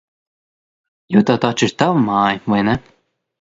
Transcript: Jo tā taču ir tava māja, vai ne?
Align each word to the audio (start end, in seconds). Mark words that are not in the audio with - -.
Jo 1.15 1.23
tā 1.31 1.35
taču 1.43 1.67
ir 1.69 1.75
tava 1.83 2.01
māja, 2.09 2.41
vai 2.55 2.65
ne? 2.71 2.77